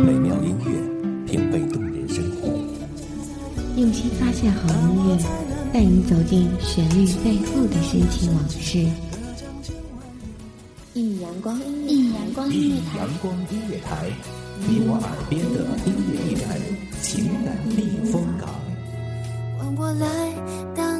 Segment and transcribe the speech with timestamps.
[0.00, 2.48] 美妙音乐，品味动人生活。
[3.76, 5.18] 用心发现好音乐，
[5.72, 8.86] 带你走进旋律背后的深情往事。
[10.94, 14.10] 一阳光，一阳光音乐台，阳光音乐台，
[14.66, 16.58] 你我耳边的音乐驿站，
[17.02, 18.48] 情感避风港。
[19.58, 20.06] 换我来
[20.74, 20.99] 当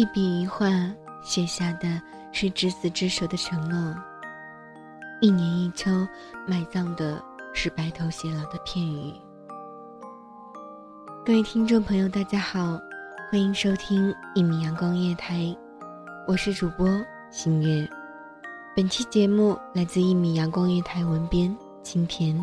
[0.00, 0.66] 一笔一画
[1.20, 2.00] 写下的
[2.32, 3.94] 是执子之手的承诺，
[5.20, 5.90] 一年一秋
[6.46, 9.12] 埋葬的是白头偕老的片语。
[11.22, 12.80] 各位听众朋友，大家好，
[13.30, 15.54] 欢迎收听一米阳光夜台，
[16.26, 16.88] 我是主播
[17.30, 17.86] 新月。
[18.74, 22.34] 本期节目来自一米阳光夜台文编青田。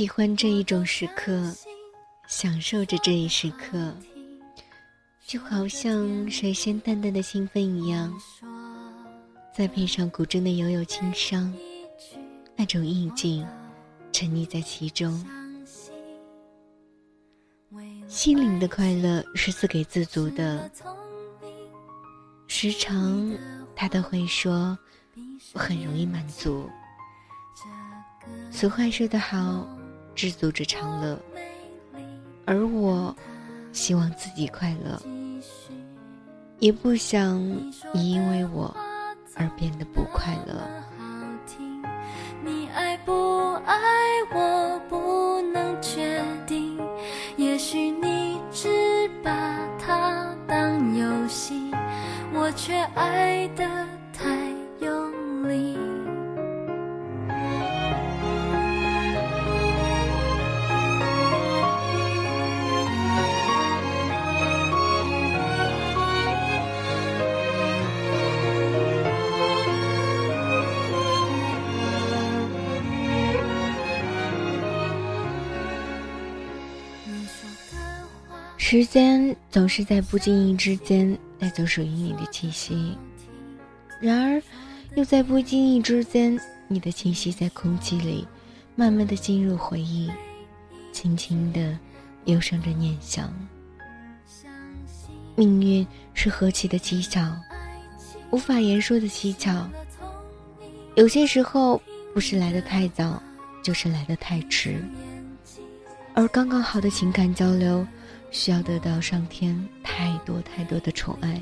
[0.00, 1.54] 喜欢这一种时刻，
[2.26, 3.94] 享受着这一时刻，
[5.26, 8.10] 就好像水仙淡淡的兴奋一样。
[9.54, 11.52] 再配上古筝的悠悠轻伤，
[12.56, 13.46] 那种意境，
[14.10, 15.22] 沉溺在其中。
[18.08, 20.70] 心灵的快乐是自给自足的，
[22.46, 23.36] 时常
[23.76, 24.78] 他都会说，
[25.52, 26.66] 我很容易满足。
[28.50, 29.68] 俗话说得好。
[30.20, 31.18] 知足者常乐，
[32.44, 33.16] 而我
[33.72, 35.00] 希望自己快乐，
[36.58, 37.40] 也不想
[37.94, 38.76] 你因为我
[39.34, 40.60] 而变得不快乐。
[42.44, 43.78] 你爱不爱
[44.34, 46.78] 我不能确定，
[47.38, 51.72] 也许你只把它当游戏，
[52.34, 53.64] 我却爱的。
[78.62, 82.94] 时间总是在不经意之间带走属于你的气息，
[83.98, 84.40] 然而，
[84.94, 86.38] 又在不经意之间，
[86.68, 88.28] 你的气息在空气里，
[88.76, 90.10] 慢慢的进入回忆，
[90.92, 91.76] 轻轻的，
[92.26, 93.32] 忧伤着念想。
[95.34, 97.34] 命运是何其的蹊跷，
[98.30, 99.68] 无法言说的蹊跷。
[100.96, 101.80] 有些时候，
[102.12, 103.20] 不是来的太早，
[103.64, 104.84] 就是来的太迟，
[106.14, 107.84] 而刚刚好的情感交流。
[108.30, 111.40] 需要得到上天太多太多的宠爱，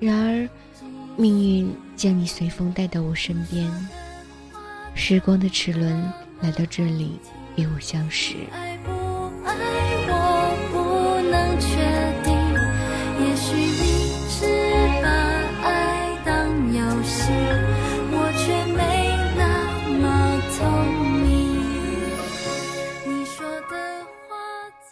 [0.00, 0.48] 然而，
[1.16, 3.70] 命运将你随风带到我身边，
[4.94, 7.18] 时光的齿轮来到这里
[7.56, 8.34] 与我相识。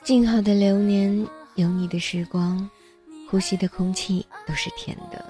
[0.09, 1.27] 静好的流年，
[1.57, 2.67] 有你的时光，
[3.29, 5.23] 呼吸的空气都是甜的。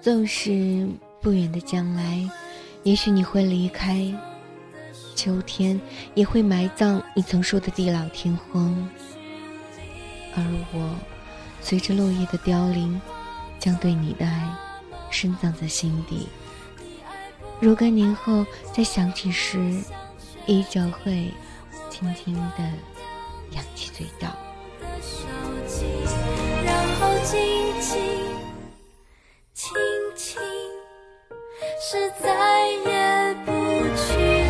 [0.00, 0.88] 纵使
[1.20, 2.30] 不远的将来，
[2.84, 4.08] 也许你会离开，
[5.16, 5.80] 秋天
[6.14, 8.88] 也会埋葬你曾说的地老天荒。
[10.36, 10.94] 而我，
[11.60, 13.00] 随着落叶的凋零，
[13.58, 14.48] 将对你的爱
[15.10, 16.28] 深藏在心底。
[17.58, 19.58] 若干年后再想起时，
[20.46, 21.32] 依旧会
[21.90, 22.95] 轻轻的。
[23.52, 24.26] 扬起嘴角，
[26.64, 27.38] 然后静
[27.80, 27.98] 静、
[29.54, 29.74] 轻
[30.14, 30.40] 轻，
[31.80, 33.52] 是再也不
[33.96, 34.46] 去理。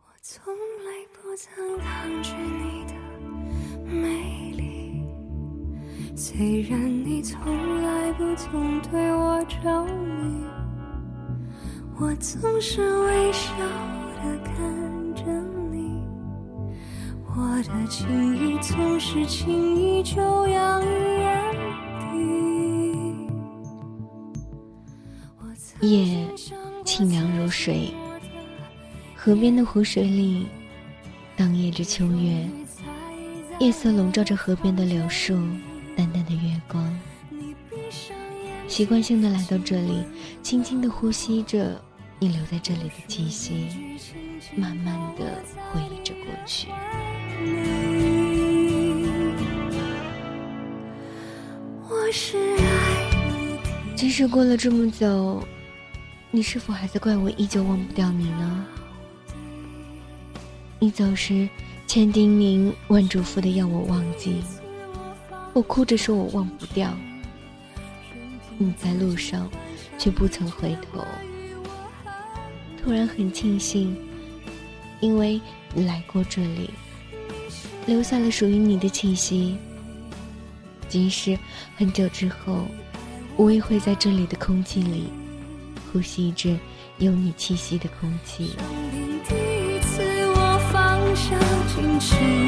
[0.00, 0.34] 我从
[0.84, 2.55] 来不曾抗拒。
[6.18, 7.38] 虽然你从
[7.82, 10.46] 来不曾对我着迷，
[12.00, 14.54] 我总是微笑的看
[15.14, 15.24] 着
[15.70, 16.00] 你，
[17.26, 20.86] 我的情意总是轻易就洋溢
[21.18, 21.54] 眼
[25.82, 25.86] 底。
[25.86, 26.26] 夜
[26.82, 27.92] 清凉如水，
[29.14, 30.46] 河边的湖水里
[31.36, 32.48] 荡漾着秋月，
[33.58, 35.36] 夜色笼罩着河边的柳树。
[35.96, 36.94] 淡淡的月光，
[38.68, 40.04] 习惯性的来到这里，
[40.42, 41.80] 轻轻的呼吸着
[42.18, 43.66] 你留在这里的气息，
[44.54, 46.68] 慢慢的回忆着过去。
[53.94, 55.42] 即使过了这么久，
[56.30, 58.66] 你是否还在怪我依旧忘不掉你呢？
[60.78, 61.48] 你走时，
[61.86, 64.42] 千叮咛万嘱咐的要我忘记。
[65.56, 66.94] 我哭着说：“我忘不掉。”
[68.58, 69.50] 你在路上，
[69.96, 71.02] 却不曾回头。
[72.76, 73.96] 突然很庆幸，
[75.00, 75.40] 因为
[75.72, 76.68] 你来过这里，
[77.86, 79.56] 留下了属于你的气息。
[80.90, 81.38] 即使
[81.74, 82.66] 很久之后，
[83.38, 85.04] 我也会在这里的空气里，
[85.90, 86.54] 呼吸着
[86.98, 88.56] 有你气息的空气。
[91.14, 92.45] 相信自己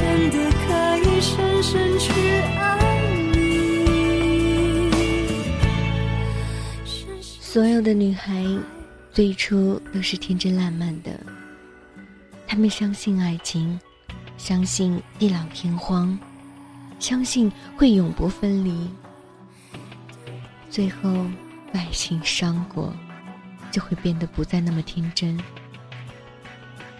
[0.00, 2.10] 真的可以深深去
[2.56, 2.58] 爱
[3.34, 3.38] 你。
[7.20, 8.42] 所有的女孩，
[9.12, 11.20] 最初都是天真烂漫的，
[12.46, 13.78] 她们相信爱情，
[14.38, 16.18] 相信地老天荒，
[16.98, 18.88] 相信会永不分离。
[20.70, 21.26] 最后，
[21.74, 22.94] 爱情伤过，
[23.70, 25.38] 就会变得不再那么天真。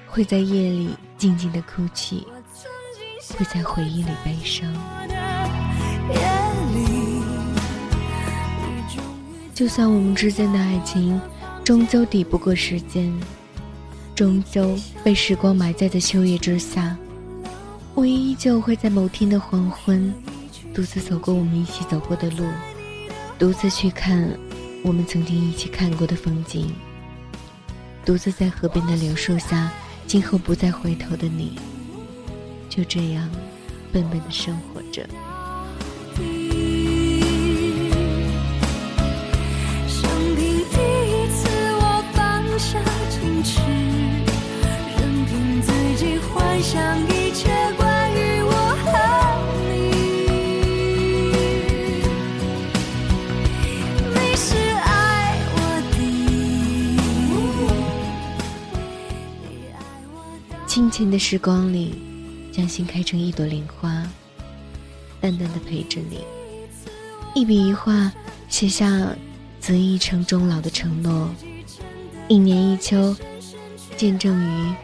[0.07, 2.27] 会在夜里静静的哭泣，
[3.41, 4.71] 会在回忆里悲伤。
[9.55, 11.19] 就算我们之间的爱情
[11.65, 13.11] 终究抵不过时间，
[14.15, 16.95] 终究被时光埋在的秋叶之下，
[17.95, 20.13] 我依旧会在某天的黄昏，
[20.75, 22.45] 独自走过我们一起走过的路，
[23.39, 24.29] 独自去看
[24.85, 26.71] 我们曾经一起看过的风景，
[28.05, 29.73] 独自在河边的柳树下。
[30.07, 31.57] 今后不再回头的你，
[32.71, 33.29] 就这样
[33.93, 35.05] 笨笨的生活着。
[39.89, 40.77] 生平第
[41.11, 41.49] 一次，
[41.81, 42.79] 我放下
[43.11, 43.61] 矜持，
[44.97, 46.79] 任凭自己幻想
[47.09, 48.49] 一切关于我
[48.85, 48.89] 和
[49.67, 49.71] 你。
[54.15, 54.47] 你是
[54.85, 54.89] 爱
[55.57, 55.59] 我
[55.91, 55.99] 的。
[60.69, 62.01] 清浅的时光里，
[62.53, 63.91] 将心开成一朵莲花，
[65.21, 66.25] 淡淡的陪着你。
[67.35, 68.13] 一笔一画，
[68.49, 69.15] 写下
[69.61, 71.29] 择一城终老的承诺。
[72.29, 73.15] 一年一秋，
[73.97, 74.75] 见证于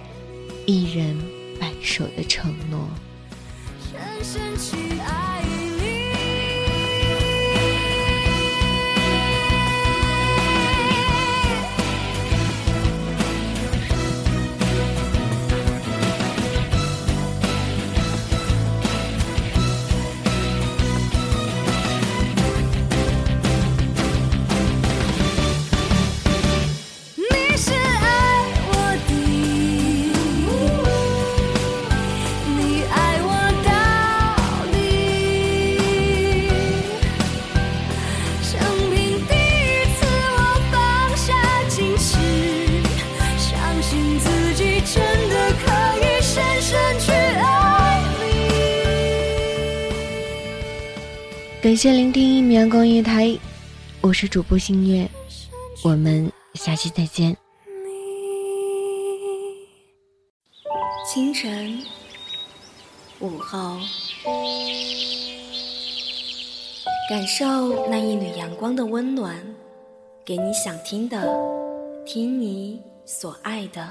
[0.66, 1.16] 一人
[1.60, 2.88] 白首的承诺。
[51.66, 53.36] 感谢聆听一米阳光音乐台，
[54.00, 55.10] 我是主播星月，
[55.82, 57.36] 我们下期再见。
[61.12, 61.82] 清晨，
[63.18, 63.80] 午后，
[67.10, 69.36] 感受那一缕阳光的温暖，
[70.24, 71.28] 给你想听的，
[72.06, 73.84] 听你所爱的，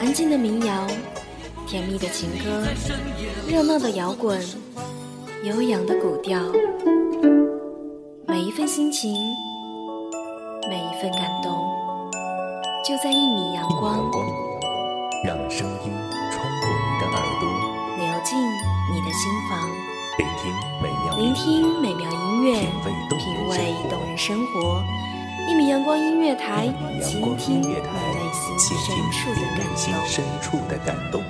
[0.00, 0.88] 安静的民谣，
[1.68, 2.66] 甜蜜的情歌，
[3.48, 4.44] 热闹的摇滚。
[5.42, 6.38] 悠扬的古调，
[8.26, 9.14] 每一份心情，
[10.68, 11.50] 每一份感动，
[12.86, 14.10] 就在一米阳光。
[15.24, 15.92] 让声音
[16.30, 17.48] 穿过你的耳朵，
[17.96, 19.66] 流进你的心房。
[20.18, 22.60] 聆听美妙，聆听美妙音乐，
[23.16, 24.84] 品味动人生活。
[25.48, 26.68] 一米阳光音乐台，
[27.02, 27.80] 倾听你内
[28.36, 31.22] 心深处的感动。